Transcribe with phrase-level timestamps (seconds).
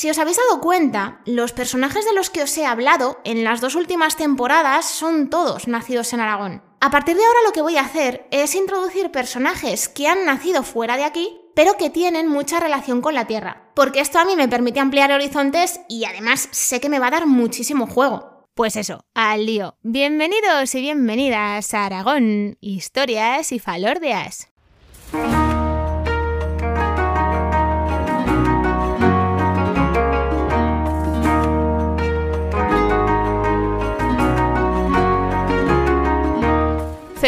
[0.00, 3.60] Si os habéis dado cuenta, los personajes de los que os he hablado en las
[3.60, 6.62] dos últimas temporadas son todos nacidos en Aragón.
[6.80, 10.62] A partir de ahora lo que voy a hacer es introducir personajes que han nacido
[10.62, 14.36] fuera de aquí, pero que tienen mucha relación con la Tierra, porque esto a mí
[14.36, 18.46] me permite ampliar horizontes y además sé que me va a dar muchísimo juego.
[18.54, 19.76] Pues eso, al lío.
[19.82, 24.48] Bienvenidos y bienvenidas a Aragón, historias y falordeas.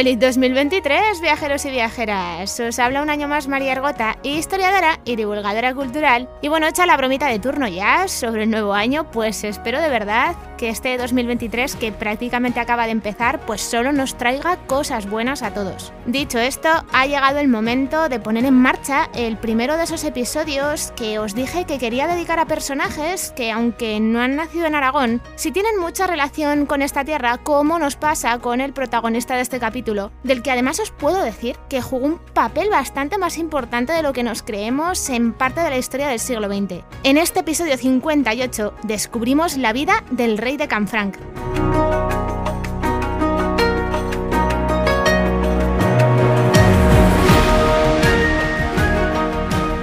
[0.02, 2.58] Feliz 2023, viajeros y viajeras.
[2.58, 6.28] Os habla un año más María Argota, historiadora y divulgadora cultural.
[6.42, 9.88] Y bueno, echa la bromita de turno ya sobre el nuevo año, pues espero de
[9.88, 15.42] verdad que este 2023 que prácticamente acaba de empezar, pues solo nos traiga cosas buenas
[15.42, 15.92] a todos.
[16.06, 20.92] Dicho esto, ha llegado el momento de poner en marcha el primero de esos episodios
[20.94, 25.20] que os dije que quería dedicar a personajes que aunque no han nacido en Aragón,
[25.34, 29.58] sí tienen mucha relación con esta tierra, como nos pasa con el protagonista de este
[29.58, 34.02] capítulo del que además os puedo decir que jugó un papel bastante más importante de
[34.02, 36.84] lo que nos creemos en parte de la historia del siglo XX.
[37.02, 41.16] En este episodio 58 descubrimos la vida del rey de Canfranc.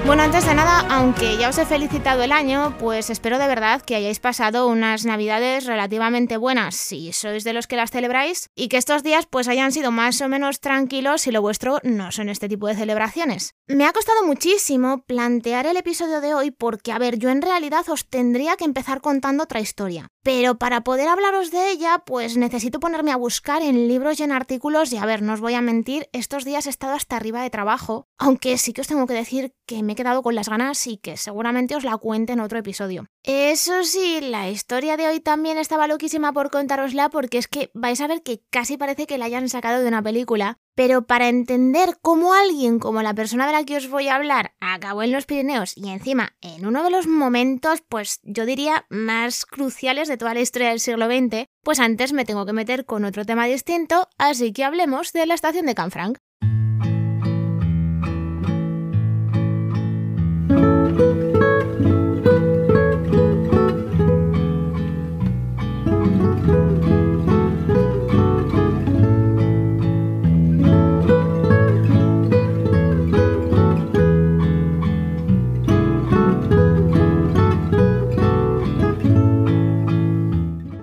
[0.09, 3.84] Bueno, antes de nada, aunque ya os he felicitado el año, pues espero de verdad
[3.84, 8.70] que hayáis pasado unas navidades relativamente buenas si sois de los que las celebráis y
[8.70, 12.28] que estos días pues hayan sido más o menos tranquilos si lo vuestro no son
[12.28, 13.54] este tipo de celebraciones.
[13.67, 17.88] Me ha costado muchísimo plantear el episodio de hoy porque, a ver, yo en realidad
[17.88, 20.08] os tendría que empezar contando otra historia.
[20.22, 24.34] Pero para poder hablaros de ella, pues necesito ponerme a buscar en libros y en
[24.34, 27.42] artículos y a ver, no os voy a mentir, estos días he estado hasta arriba
[27.42, 30.50] de trabajo, aunque sí que os tengo que decir que me he quedado con las
[30.50, 33.08] ganas y que seguramente os la cuente en otro episodio.
[33.23, 38.00] Eso sí, la historia de hoy también estaba loquísima por contárosla porque es que vais
[38.02, 41.98] a ver que casi parece que la hayan sacado de una película pero para entender
[42.02, 45.26] cómo alguien como la persona de la que os voy a hablar acabó en los
[45.26, 50.33] Pirineos y encima en uno de los momentos, pues yo diría, más cruciales de toda
[50.33, 54.08] la historia del siglo XX, pues antes me tengo que meter con otro tema distinto,
[54.17, 56.17] así que hablemos de la estación de Canfranc.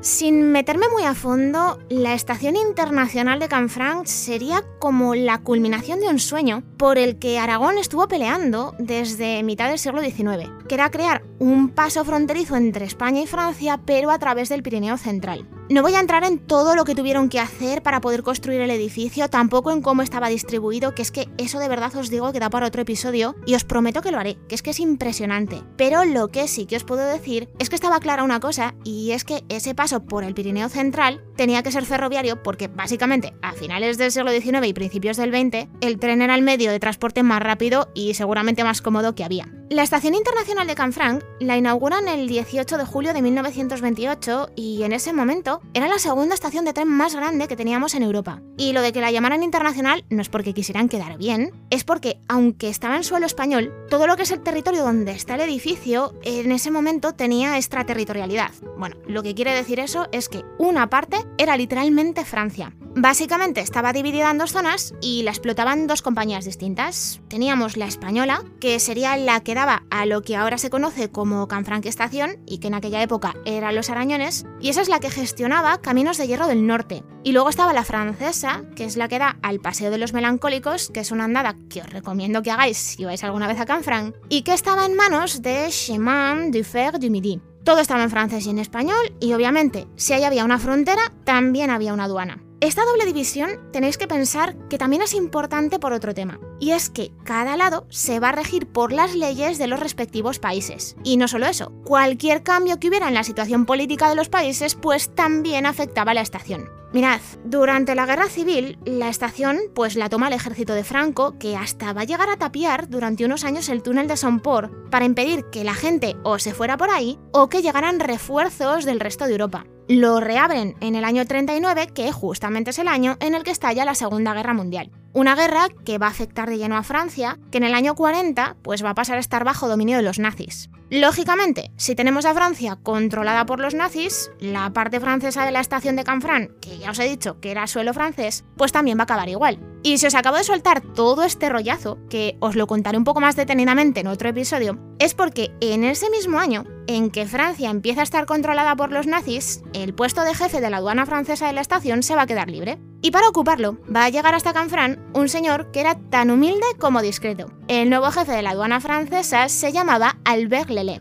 [0.06, 6.08] Sin meterme muy a fondo, la Estación Internacional de Canfranc sería como la culminación de
[6.08, 10.90] un sueño por el que Aragón estuvo peleando desde mitad del siglo XIX, que era
[10.90, 15.46] crear un paso fronterizo entre España y Francia, pero a través del Pirineo Central.
[15.68, 18.70] No voy a entrar en todo lo que tuvieron que hacer para poder construir el
[18.70, 22.38] edificio, tampoco en cómo estaba distribuido, que es que eso de verdad os digo que
[22.38, 25.64] da para otro episodio y os prometo que lo haré, que es que es impresionante.
[25.76, 29.10] Pero lo que sí que os puedo decir es que estaba clara una cosa y
[29.10, 33.52] es que ese paso por el Pirineo Central tenía que ser ferroviario porque básicamente a
[33.52, 37.24] finales del siglo XIX y principios del XX el tren era el medio de transporte
[37.24, 39.55] más rápido y seguramente más cómodo que había.
[39.68, 44.92] La Estación Internacional de Canfranc la inauguran el 18 de julio de 1928 y en
[44.92, 48.40] ese momento era la segunda estación de tren más grande que teníamos en Europa.
[48.56, 52.20] Y lo de que la llamaran internacional no es porque quisieran quedar bien, es porque
[52.28, 56.14] aunque estaba en suelo español, todo lo que es el territorio donde está el edificio
[56.22, 58.52] en ese momento tenía extraterritorialidad.
[58.78, 62.72] Bueno, lo que quiere decir eso es que una parte era literalmente Francia.
[62.98, 67.20] Básicamente estaba dividida en dos zonas y la explotaban dos compañías distintas.
[67.28, 71.46] Teníamos la española, que sería la que daba a lo que ahora se conoce como
[71.46, 75.10] Canfranc Estación y que en aquella época eran los Arañones, y esa es la que
[75.10, 77.04] gestionaba Caminos de Hierro del Norte.
[77.22, 80.88] Y luego estaba la francesa, que es la que da al Paseo de los Melancólicos,
[80.88, 84.14] que es una andada que os recomiendo que hagáis si vais alguna vez a Canfranc,
[84.30, 87.42] y que estaba en manos de Chemin du Fer du Midi.
[87.62, 91.68] Todo estaba en francés y en español, y obviamente, si ahí había una frontera, también
[91.68, 92.45] había una aduana.
[92.66, 96.90] Esta doble división tenéis que pensar que también es importante por otro tema, y es
[96.90, 100.96] que cada lado se va a regir por las leyes de los respectivos países.
[101.04, 104.74] Y no solo eso, cualquier cambio que hubiera en la situación política de los países
[104.74, 106.68] pues también afectaba a la estación.
[106.92, 111.56] Mirad, durante la guerra civil, la estación pues la toma el ejército de Franco, que
[111.56, 115.44] hasta va a llegar a tapiar durante unos años el túnel de Somport para impedir
[115.52, 119.32] que la gente o se fuera por ahí o que llegaran refuerzos del resto de
[119.34, 119.66] Europa.
[119.88, 123.84] Lo reabren en el año 39, que justamente es el año en el que estalla
[123.84, 124.90] la Segunda Guerra Mundial.
[125.12, 128.56] Una guerra que va a afectar de lleno a Francia, que en el año 40
[128.62, 130.70] pues va a pasar a estar bajo dominio de los nazis.
[130.90, 135.94] Lógicamente, si tenemos a Francia controlada por los nazis, la parte francesa de la estación
[135.94, 139.04] de Canfranc, que ya os he dicho que era suelo francés, pues también va a
[139.04, 139.60] acabar igual.
[139.86, 143.20] Y si os acabo de soltar todo este rollazo, que os lo contaré un poco
[143.20, 148.00] más detenidamente en otro episodio, es porque en ese mismo año en que Francia empieza
[148.00, 151.52] a estar controlada por los nazis, el puesto de jefe de la aduana francesa de
[151.52, 152.80] la estación se va a quedar libre.
[153.00, 157.00] Y para ocuparlo, va a llegar hasta Canfranc un señor que era tan humilde como
[157.00, 157.46] discreto.
[157.68, 161.00] El nuevo jefe de la aduana francesa se llamaba Albert Lelé.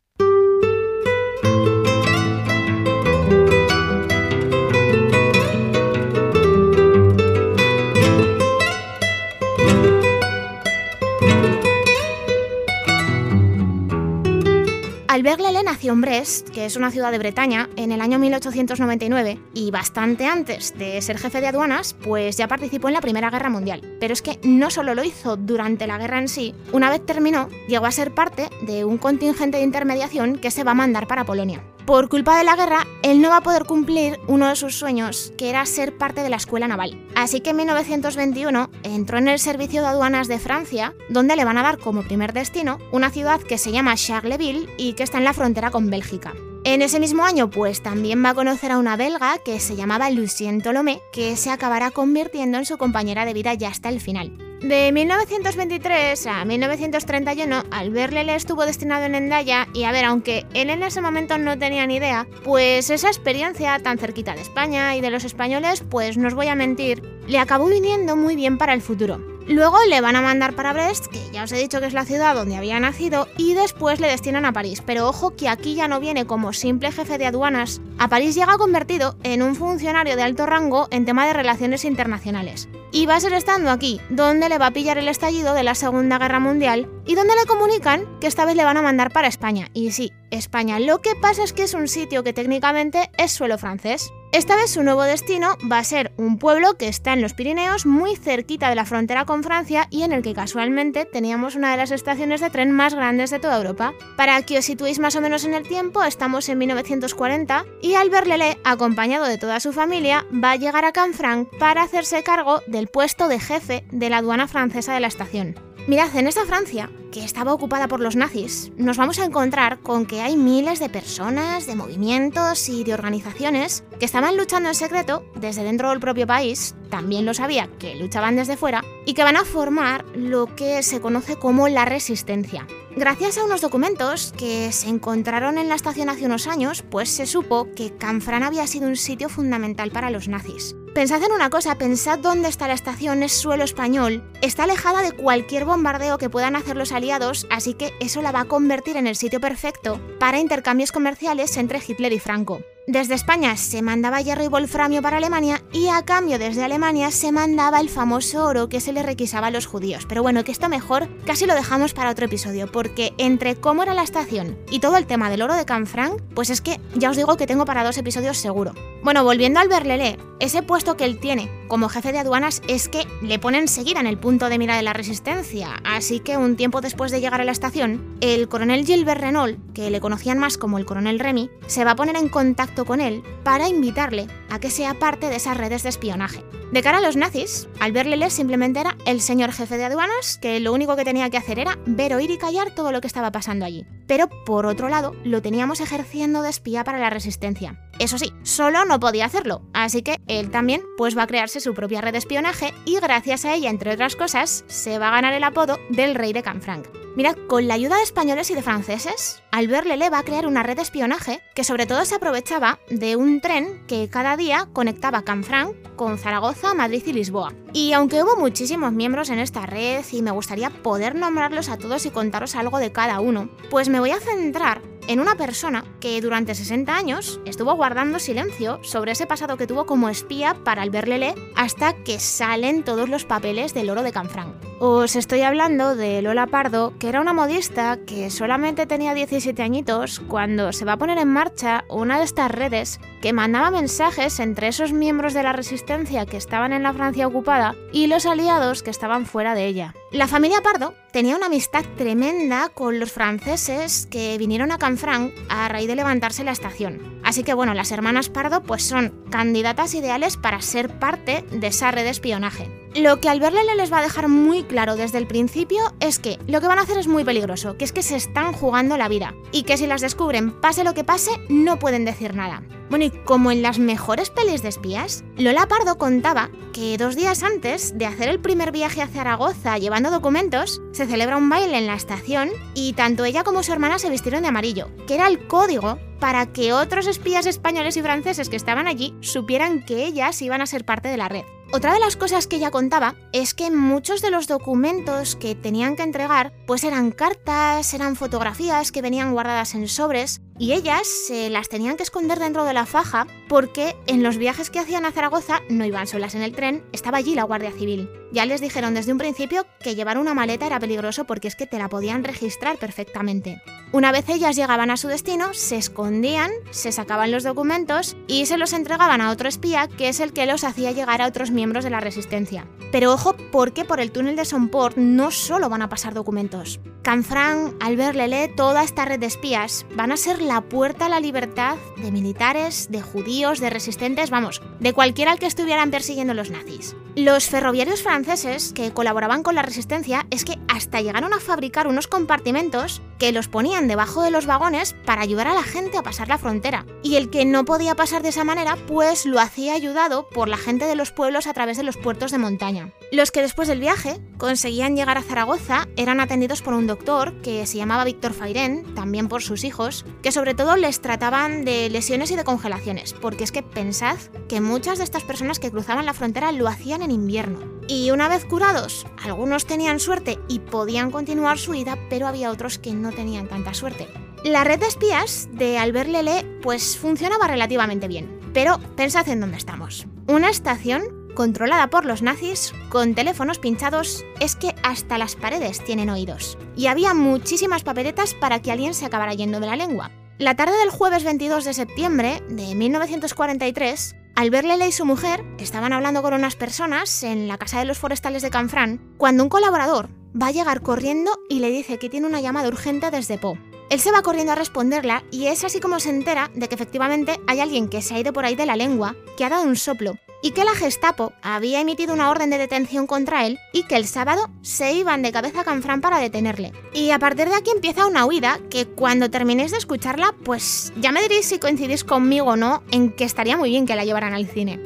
[15.15, 19.39] Albert Lelé nació en Brest, que es una ciudad de Bretaña, en el año 1899
[19.53, 23.49] y bastante antes de ser jefe de aduanas, pues ya participó en la Primera Guerra
[23.49, 23.79] Mundial.
[24.01, 27.47] Pero es que no solo lo hizo durante la guerra en sí, una vez terminó,
[27.69, 31.23] llegó a ser parte de un contingente de intermediación que se va a mandar para
[31.23, 31.63] Polonia.
[31.85, 35.31] Por culpa de la guerra, él no va a poder cumplir uno de sus sueños,
[35.37, 36.99] que era ser parte de la escuela naval.
[37.15, 41.59] Así que en 1921 entró en el servicio de aduanas de Francia, donde le van
[41.59, 45.25] a dar como primer destino una ciudad que se llama Charleville y que está en
[45.25, 46.33] la frontera con Bélgica.
[46.63, 50.09] En ese mismo año, pues también va a conocer a una belga que se llamaba
[50.09, 54.44] Lucien Tolomé, que se acabará convirtiendo en su compañera de vida ya hasta el final.
[54.61, 60.69] De 1923 a 1931, Albert Lele estuvo destinado en Endaya y a ver, aunque él
[60.69, 65.01] en ese momento no tenía ni idea, pues esa experiencia tan cerquita de España y
[65.01, 68.73] de los españoles, pues no os voy a mentir, le acabó viniendo muy bien para
[68.73, 69.34] el futuro.
[69.47, 72.05] Luego le van a mandar para Brest, que ya os he dicho que es la
[72.05, 74.81] ciudad donde había nacido, y después le destinan a París.
[74.83, 77.79] Pero ojo que aquí ya no viene como simple jefe de aduanas.
[77.99, 82.67] A París llega convertido en un funcionario de alto rango en tema de relaciones internacionales.
[82.91, 85.75] Y va a ser estando aquí, donde le va a pillar el estallido de la
[85.75, 89.27] Segunda Guerra Mundial y donde le comunican que esta vez le van a mandar para
[89.27, 89.67] España.
[89.73, 90.79] Y sí, España.
[90.79, 94.11] Lo que pasa es que es un sitio que técnicamente es suelo francés.
[94.35, 97.85] Esta vez su nuevo destino va a ser un pueblo que está en los Pirineos,
[97.85, 101.77] muy cerquita de la frontera con Francia y en el que casualmente teníamos una de
[101.77, 103.93] las estaciones de tren más grandes de toda Europa.
[104.17, 108.27] Para que os situéis más o menos en el tiempo, estamos en 1940 y Albert
[108.27, 112.89] Lelé, acompañado de toda su familia, va a llegar a Canfranc para hacerse cargo del
[112.89, 115.55] puesto de jefe de la aduana francesa de la estación.
[115.87, 120.05] Mirad, en esta Francia, que estaba ocupada por los nazis, nos vamos a encontrar con
[120.05, 125.23] que hay miles de personas, de movimientos y de organizaciones que estaban luchando en secreto
[125.33, 129.37] desde dentro del propio país, también lo sabía que luchaban desde fuera, y que van
[129.37, 132.67] a formar lo que se conoce como la resistencia.
[132.95, 137.25] Gracias a unos documentos que se encontraron en la estación hace unos años, pues se
[137.25, 140.75] supo que Canfrán había sido un sitio fundamental para los nazis.
[140.93, 145.11] Pensad en una cosa, pensad dónde está la estación, es suelo español, está alejada de
[145.11, 149.07] cualquier bombardeo que puedan hacer los aliados, así que eso la va a convertir en
[149.07, 152.61] el sitio perfecto para intercambios comerciales entre Hitler y Franco.
[152.87, 157.31] Desde España se mandaba hierro y wolframio para Alemania y a cambio desde Alemania se
[157.31, 160.05] mandaba el famoso oro que se le requisaba a los judíos.
[160.07, 163.95] Pero bueno, que esto mejor casi lo dejamos para otro episodio, porque entre cómo era
[163.95, 167.17] la estación y todo el tema del oro de Canfranc, pues es que ya os
[167.17, 168.75] digo que tengo para dos episodios seguro.
[169.03, 173.07] Bueno, volviendo al Berlelé, ese puesto que él tiene como jefe de aduanas es que
[173.21, 176.81] le ponen seguida en el punto de mira de la resistencia, así que un tiempo
[176.81, 180.77] después de llegar a la estación, el coronel Gilbert Renault, que le conocían más como
[180.77, 184.69] el coronel Remy, se va a poner en contacto con él para invitarle a que
[184.69, 186.43] sea parte de esas redes de espionaje.
[186.71, 190.59] De cara a los nazis, Albert Lelé simplemente era el señor jefe de aduanas, que
[190.59, 193.31] lo único que tenía que hacer era ver, oír y callar todo lo que estaba
[193.31, 193.85] pasando allí.
[194.07, 197.79] Pero por otro lado, lo teníamos ejerciendo de espía para la resistencia.
[197.99, 201.73] Eso sí, solo no podía hacerlo, así que él también pues va a crearse su
[201.73, 205.33] propia red de espionaje y gracias a ella, entre otras cosas, se va a ganar
[205.33, 207.04] el apodo del rey de Canfranc.
[207.15, 210.63] Mirad, con la ayuda de españoles y de franceses, Albert Lelé va a crear una
[210.63, 215.23] red de espionaje que sobre todo se aprovechaba de un tren que cada día conectaba
[215.23, 217.53] Canfranc con Zaragoza, Madrid y Lisboa.
[217.71, 222.05] Y aunque hubo muchísimos miembros en esta red y me gustaría poder nombrarlos a todos
[222.05, 226.19] y contaros algo de cada uno, pues me voy a centrar en una persona que
[226.19, 231.07] durante 60 años estuvo guardando silencio sobre ese pasado que tuvo como espía para Albert
[231.07, 234.55] Lelé hasta que salen todos los papeles del oro de Canfranc.
[234.77, 240.19] Os estoy hablando de Lola Pardo, que era una modista que solamente tenía 17 añitos
[240.27, 244.67] cuando se va a poner en marcha una de estas redes que mandaba mensajes entre
[244.67, 248.89] esos miembros de la resistencia que estaban en la Francia ocupada y los aliados que
[248.89, 249.95] estaban fuera de ella.
[250.11, 255.69] La familia Pardo tenía una amistad tremenda con los franceses que vinieron a Canfranc a
[255.69, 257.21] raíz de levantarse la estación.
[257.23, 261.91] Así que bueno, las hermanas Pardo pues son candidatas ideales para ser parte de esa
[261.91, 262.84] red de espionaje.
[262.95, 266.39] Lo que al verle les va a dejar muy claro desde el principio es que
[266.47, 269.09] lo que van a hacer es muy peligroso, que es que se están jugando la
[269.09, 272.63] vida y que si las descubren, pase lo que pase, no pueden decir nada.
[272.89, 277.43] Bueno, y como en las mejores pelis de espías, Lola Pardo contaba que dos días
[277.43, 281.87] antes de hacer el primer viaje a Zaragoza llevando documentos, se celebra un baile en
[281.87, 285.47] la estación y tanto ella como su hermana se vistieron de amarillo, que era el
[285.47, 290.61] código para que otros espías españoles y franceses que estaban allí supieran que ellas iban
[290.61, 291.43] a ser parte de la red.
[291.75, 295.97] Otra de las cosas que ella contaba es que muchos de los documentos que tenían
[295.97, 301.49] que entregar pues eran cartas, eran fotografías que venían guardadas en sobres y ellas se
[301.49, 305.11] las tenían que esconder dentro de la faja porque en los viajes que hacían a
[305.11, 308.09] Zaragoza no iban solas en el tren, estaba allí la Guardia Civil.
[308.31, 311.67] Ya les dijeron desde un principio que llevar una maleta era peligroso porque es que
[311.67, 313.61] te la podían registrar perfectamente.
[313.91, 318.57] Una vez ellas llegaban a su destino, se escondían, se sacaban los documentos y se
[318.57, 321.83] los entregaban a otro espía que es el que los hacía llegar a otros miembros
[321.83, 322.67] de la resistencia.
[322.91, 326.79] Pero ojo, porque por el túnel de Somport no solo van a pasar documentos.
[327.05, 331.19] Canfrán, Albert Lelé, toda esta red de espías van a ser la puerta a la
[331.19, 336.49] libertad de militares, de judíos, de resistentes, vamos, de cualquiera al que estuvieran persiguiendo los
[336.49, 336.95] nazis.
[337.15, 342.07] Los ferroviarios franceses que colaboraban con la resistencia es que hasta llegaron a fabricar unos
[342.07, 346.27] compartimentos que los ponían debajo de los vagones para ayudar a la gente a pasar
[346.27, 346.85] la frontera.
[347.03, 350.57] Y el que no podía pasar de esa manera, pues lo hacía ayudado por la
[350.57, 352.91] gente de los pueblos a través de los puertos de montaña.
[353.13, 357.65] Los que después del viaje conseguían llegar a Zaragoza eran atendidos por un doctor que
[357.65, 362.31] se llamaba Víctor Fairén, también por sus hijos, que sobre todo les trataban de lesiones
[362.31, 364.17] y de congelaciones, porque es que pensad
[364.49, 367.59] que muchas de estas personas que cruzaban la frontera lo hacían en invierno.
[367.87, 372.77] Y una vez curados, algunos tenían suerte y podían continuar su vida, pero había otros
[372.79, 374.07] que no tenían tanta suerte.
[374.43, 379.57] La red de espías de Albert Lele pues funcionaba relativamente bien, pero pensad en dónde
[379.57, 380.05] estamos.
[380.27, 386.09] Una estación controlada por los nazis, con teléfonos pinchados, es que hasta las paredes tienen
[386.09, 386.57] oídos.
[386.75, 390.11] Y había muchísimas papeletas para que alguien se acabara yendo de la lengua.
[390.37, 395.93] La tarde del jueves 22 de septiembre de 1943, Albert Lele y su mujer estaban
[395.93, 400.09] hablando con unas personas en la casa de los forestales de Canfrán cuando un colaborador
[400.39, 403.57] va a llegar corriendo y le dice que tiene una llamada urgente desde Po.
[403.89, 407.39] Él se va corriendo a responderla y es así como se entera de que efectivamente
[407.47, 409.77] hay alguien que se ha ido por ahí de la lengua, que ha dado un
[409.77, 413.95] soplo y que la Gestapo había emitido una orden de detención contra él y que
[413.95, 416.71] el sábado se iban de cabeza a Canfrán para detenerle.
[416.93, 421.11] Y a partir de aquí empieza una huida que cuando terminéis de escucharla, pues ya
[421.11, 424.33] me diréis si coincidís conmigo o no en que estaría muy bien que la llevaran
[424.33, 424.79] al cine.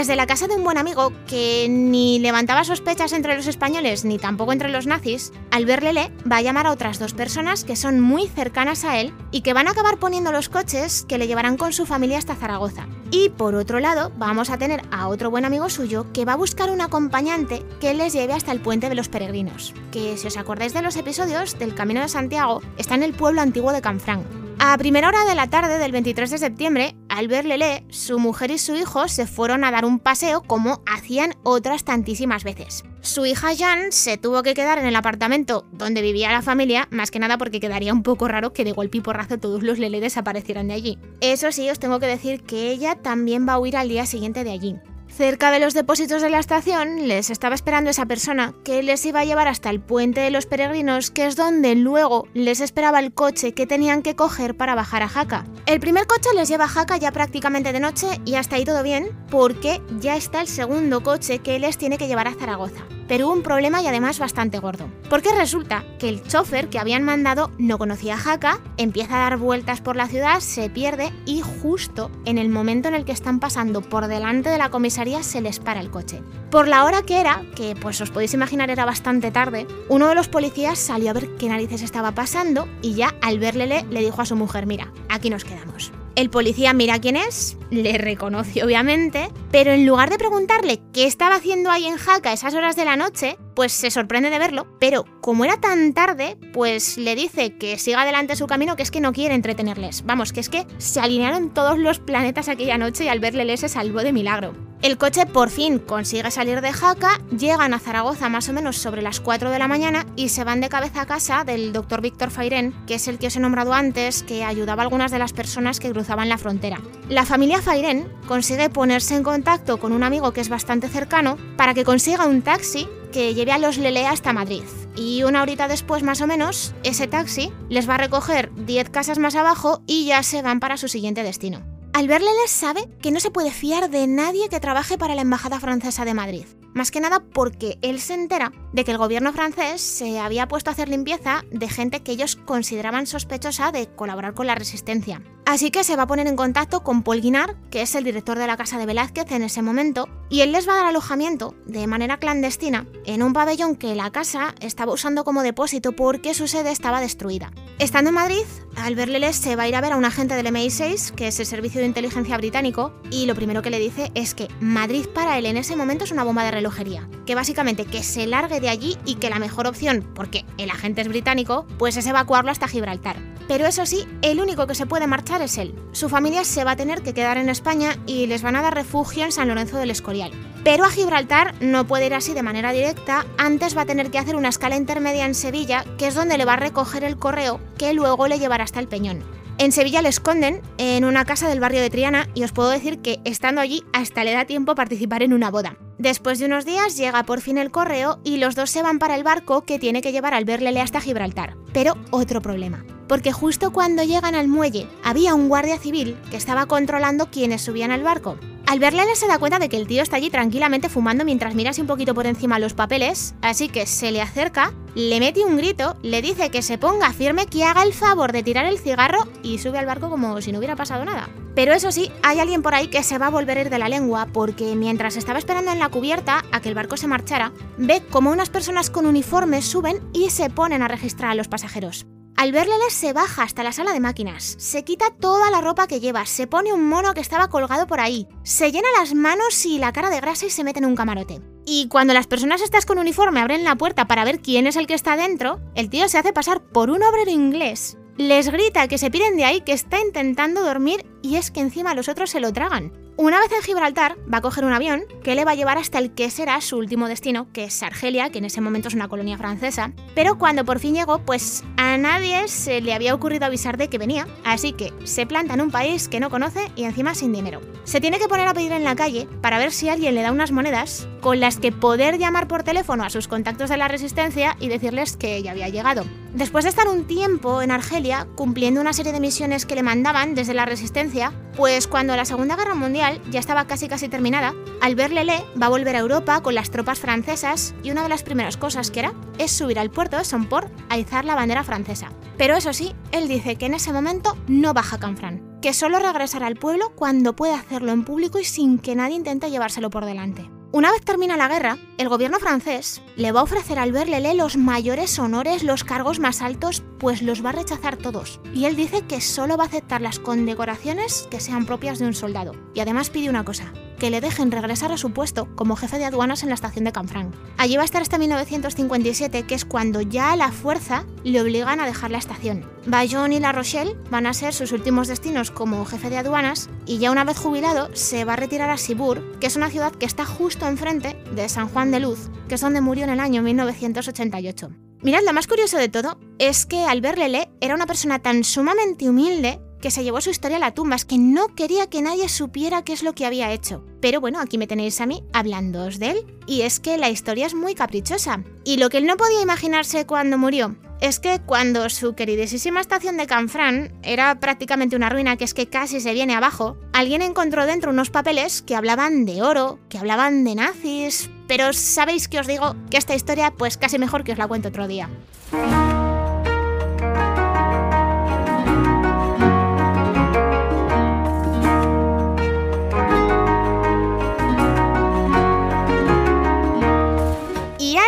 [0.00, 4.16] Desde la casa de un buen amigo que ni levantaba sospechas entre los españoles ni
[4.16, 8.00] tampoco entre los nazis, Albert Lele va a llamar a otras dos personas que son
[8.00, 11.58] muy cercanas a él y que van a acabar poniendo los coches que le llevarán
[11.58, 12.86] con su familia hasta Zaragoza.
[13.10, 16.36] Y por otro lado, vamos a tener a otro buen amigo suyo que va a
[16.36, 20.38] buscar un acompañante que les lleve hasta el puente de los peregrinos, que si os
[20.38, 24.39] acordáis de los episodios del Camino de Santiago, está en el pueblo antiguo de Canfrán.
[24.62, 28.58] A primera hora de la tarde del 23 de septiembre, Albert Lelé, su mujer y
[28.58, 32.84] su hijo se fueron a dar un paseo como hacían otras tantísimas veces.
[33.00, 37.10] Su hija Jan se tuvo que quedar en el apartamento donde vivía la familia, más
[37.10, 39.98] que nada porque quedaría un poco raro que de golpe y porrazo todos los Lelé
[39.98, 40.98] desaparecieran de allí.
[41.22, 44.44] Eso sí, os tengo que decir que ella también va a huir al día siguiente
[44.44, 44.76] de allí.
[45.10, 49.20] Cerca de los depósitos de la estación les estaba esperando esa persona que les iba
[49.20, 53.12] a llevar hasta el puente de los peregrinos, que es donde luego les esperaba el
[53.12, 55.44] coche que tenían que coger para bajar a Jaca.
[55.66, 58.82] El primer coche les lleva a Jaca ya prácticamente de noche y hasta ahí todo
[58.82, 63.26] bien, porque ya está el segundo coche que les tiene que llevar a Zaragoza pero
[63.26, 64.88] hubo un problema y además bastante gordo.
[65.08, 69.36] Porque resulta que el chofer que habían mandado no conocía a Jaca, empieza a dar
[69.36, 73.40] vueltas por la ciudad, se pierde y justo en el momento en el que están
[73.40, 76.22] pasando por delante de la comisaría se les para el coche.
[76.52, 80.14] Por la hora que era, que pues os podéis imaginar era bastante tarde, uno de
[80.14, 84.22] los policías salió a ver qué narices estaba pasando y ya al verle le dijo
[84.22, 85.90] a su mujer, mira, aquí nos quedamos.
[86.16, 91.36] El policía mira quién es, le reconoce obviamente, pero en lugar de preguntarle qué estaba
[91.36, 95.04] haciendo ahí en Jaca esas horas de la noche, pues se sorprende de verlo, pero
[95.20, 99.02] como era tan tarde, pues le dice que siga adelante su camino, que es que
[99.02, 100.02] no quiere entretenerles.
[100.06, 103.68] Vamos, que es que se alinearon todos los planetas aquella noche y al verle se
[103.68, 104.54] salvó de milagro.
[104.80, 109.02] El coche por fin consigue salir de Jaca, llegan a Zaragoza más o menos sobre
[109.02, 112.30] las 4 de la mañana y se van de cabeza a casa del doctor Víctor
[112.30, 115.34] Fairén, que es el que os he nombrado antes, que ayudaba a algunas de las
[115.34, 116.80] personas que cruzaban la frontera.
[117.10, 121.74] La familia Fairén consigue ponerse en contacto con un amigo que es bastante cercano para
[121.74, 124.64] que consiga un taxi que lleve a los Lele hasta Madrid.
[124.96, 129.18] y una horita después más o menos, ese taxi les va a recoger 10 casas
[129.18, 131.62] más abajo y ya se van para su siguiente destino.
[131.92, 135.60] Albert Leles sabe que no se puede fiar de nadie que trabaje para la Embajada
[135.60, 136.46] Francesa de Madrid.
[136.72, 140.70] Más que nada porque él se entera de que el gobierno francés se había puesto
[140.70, 145.20] a hacer limpieza de gente que ellos consideraban sospechosa de colaborar con la resistencia.
[145.50, 148.38] Así que se va a poner en contacto con Paul Guinard, que es el director
[148.38, 151.56] de la casa de Velázquez en ese momento, y él les va a dar alojamiento
[151.66, 156.46] de manera clandestina en un pabellón que la casa estaba usando como depósito porque su
[156.46, 157.50] sede estaba destruida.
[157.80, 158.44] Estando en Madrid,
[158.76, 161.40] Albert Leles se va a ir a ver a un agente del MI6, que es
[161.40, 165.36] el servicio de inteligencia británico, y lo primero que le dice es que Madrid para
[165.36, 168.68] él en ese momento es una bomba de relojería, que básicamente que se largue de
[168.68, 172.68] allí y que la mejor opción, porque el agente es británico, pues es evacuarlo hasta
[172.68, 173.39] Gibraltar.
[173.50, 175.74] Pero eso sí, el único que se puede marchar es él.
[175.90, 178.76] Su familia se va a tener que quedar en España y les van a dar
[178.76, 180.30] refugio en San Lorenzo del Escorial.
[180.62, 184.18] Pero a Gibraltar no puede ir así de manera directa, antes va a tener que
[184.18, 187.58] hacer una escala intermedia en Sevilla, que es donde le va a recoger el correo
[187.76, 189.24] que luego le llevará hasta el Peñón.
[189.58, 193.00] En Sevilla le esconden en una casa del barrio de Triana y os puedo decir
[193.00, 195.76] que estando allí hasta le da tiempo participar en una boda.
[195.98, 199.16] Después de unos días llega por fin el correo y los dos se van para
[199.16, 201.56] el barco que tiene que llevar al Berlele hasta Gibraltar.
[201.72, 206.66] Pero otro problema porque justo cuando llegan al muelle había un guardia civil que estaba
[206.66, 208.38] controlando quienes subían al barco.
[208.68, 211.72] Al verle se da cuenta de que el tío está allí tranquilamente fumando mientras mira
[211.76, 215.96] un poquito por encima los papeles, así que se le acerca, le mete un grito,
[216.02, 219.58] le dice que se ponga firme, que haga el favor de tirar el cigarro y
[219.58, 221.28] sube al barco como si no hubiera pasado nada.
[221.56, 223.78] Pero eso sí, hay alguien por ahí que se va a volver a ir de
[223.80, 227.50] la lengua porque mientras estaba esperando en la cubierta a que el barco se marchara,
[227.76, 232.06] ve como unas personas con uniformes suben y se ponen a registrar a los pasajeros.
[232.40, 236.00] Al verle se baja hasta la sala de máquinas, se quita toda la ropa que
[236.00, 239.78] lleva, se pone un mono que estaba colgado por ahí, se llena las manos y
[239.78, 241.42] la cara de grasa y se mete en un camarote.
[241.66, 244.86] Y cuando las personas estas con uniforme abren la puerta para ver quién es el
[244.86, 247.98] que está dentro, el tío se hace pasar por un obrero inglés.
[248.16, 251.94] Les grita que se piden de ahí, que está intentando dormir y es que encima
[251.94, 252.92] los otros se lo tragan.
[253.16, 255.98] Una vez en Gibraltar, va a coger un avión que le va a llevar hasta
[255.98, 259.08] el que será su último destino, que es Argelia, que en ese momento es una
[259.08, 259.92] colonia francesa.
[260.14, 263.98] Pero cuando por fin llegó, pues a nadie se le había ocurrido avisar de que
[263.98, 267.60] venía, así que se planta en un país que no conoce y encima sin dinero.
[267.84, 270.32] Se tiene que poner a pedir en la calle para ver si alguien le da
[270.32, 274.56] unas monedas con las que poder llamar por teléfono a sus contactos de la resistencia
[274.60, 276.04] y decirles que ya había llegado.
[276.32, 280.34] Después de estar un tiempo en Argelia cumpliendo una serie de misiones que le mandaban
[280.34, 281.09] desde la resistencia,
[281.56, 285.70] pues cuando la Segunda Guerra Mundial ya estaba casi casi terminada, Albert Lelé va a
[285.70, 289.12] volver a Europa con las tropas francesas y una de las primeras cosas que hará
[289.38, 292.10] es subir al puerto de Somport a izar la bandera francesa.
[292.38, 296.46] Pero eso sí, él dice que en ese momento no baja Canfrán, que solo regresará
[296.46, 300.48] al pueblo cuando pueda hacerlo en público y sin que nadie intente llevárselo por delante.
[300.72, 304.56] Una vez termina la guerra, el gobierno francés le va a ofrecer al Berlele los
[304.56, 308.40] mayores honores, los cargos más altos, pues los va a rechazar todos.
[308.54, 312.14] Y él dice que solo va a aceptar las condecoraciones que sean propias de un
[312.14, 312.54] soldado.
[312.72, 316.06] Y además pide una cosa, que le dejen regresar a su puesto como jefe de
[316.06, 317.32] aduanas en la estación de Canfranc.
[317.58, 321.86] Allí va a estar hasta 1957, que es cuando ya la fuerza le obligan a
[321.86, 322.68] dejar la estación.
[322.86, 326.98] Bayonne y La Rochelle van a ser sus últimos destinos como jefe de aduanas y
[326.98, 330.06] ya una vez jubilado se va a retirar a Sibur, que es una ciudad que
[330.06, 333.42] está justo enfrente de San Juan de Luz, que es donde murió en el año
[333.42, 334.70] 1988.
[335.02, 339.08] Mirad, lo más curioso de todo es que Albert Lele era una persona tan sumamente
[339.08, 342.28] humilde que se llevó su historia a la tumba, es que no quería que nadie
[342.28, 343.84] supiera qué es lo que había hecho.
[344.00, 347.46] Pero bueno, aquí me tenéis a mí hablándoos de él, y es que la historia
[347.46, 348.42] es muy caprichosa.
[348.64, 353.16] Y lo que él no podía imaginarse cuando murió es que cuando su queridísima estación
[353.16, 357.66] de Canfrán era prácticamente una ruina que es que casi se viene abajo, alguien encontró
[357.66, 362.46] dentro unos papeles que hablaban de oro, que hablaban de nazis, pero sabéis que os
[362.46, 365.08] digo que esta historia pues casi mejor que os la cuento otro día.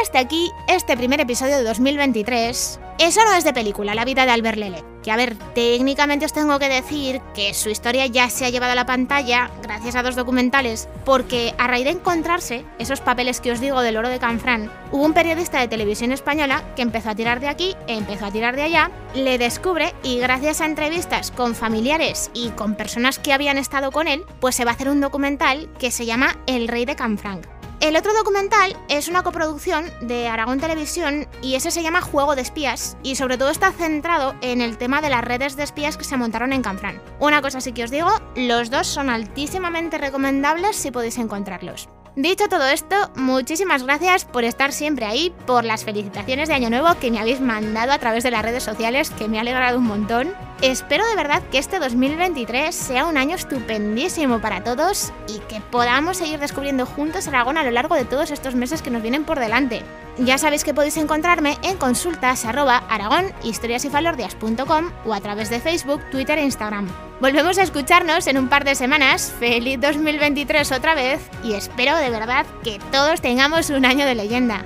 [0.02, 2.80] Hasta aquí este primer episodio de 2023.
[2.98, 4.82] Eso no es de película, la vida de Albert Lele.
[5.04, 8.72] Que a ver, técnicamente os tengo que decir que su historia ya se ha llevado
[8.72, 13.52] a la pantalla gracias a dos documentales, porque a raíz de encontrarse esos papeles que
[13.52, 17.14] os digo del oro de Canfrán, hubo un periodista de televisión española que empezó a
[17.14, 21.54] tirar de aquí, empezó a tirar de allá, le descubre y gracias a entrevistas con
[21.54, 25.00] familiares y con personas que habían estado con él, pues se va a hacer un
[25.00, 27.61] documental que se llama El Rey de Canfranc.
[27.82, 32.42] El otro documental es una coproducción de Aragón Televisión y ese se llama Juego de
[32.42, 36.04] Espías y sobre todo está centrado en el tema de las redes de espías que
[36.04, 37.02] se montaron en Canfrán.
[37.18, 41.88] Una cosa sí que os digo, los dos son altísimamente recomendables si podéis encontrarlos.
[42.14, 46.94] Dicho todo esto, muchísimas gracias por estar siempre ahí, por las felicitaciones de Año Nuevo
[47.00, 49.86] que me habéis mandado a través de las redes sociales, que me ha alegrado un
[49.86, 50.34] montón.
[50.60, 56.18] Espero de verdad que este 2023 sea un año estupendísimo para todos y que podamos
[56.18, 59.40] seguir descubriendo juntos Aragón a lo largo de todos estos meses que nos vienen por
[59.40, 59.80] delante.
[60.18, 67.11] Ya sabéis que podéis encontrarme en consultas o a través de Facebook, Twitter e Instagram.
[67.22, 69.32] Volvemos a escucharnos en un par de semanas.
[69.38, 74.64] Feliz 2023 otra vez y espero de verdad que todos tengamos un año de leyenda.